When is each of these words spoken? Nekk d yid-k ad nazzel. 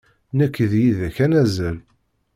Nekk 0.37 0.55
d 0.71 0.73
yid-k 0.81 1.17
ad 1.25 1.29
nazzel. 1.29 1.77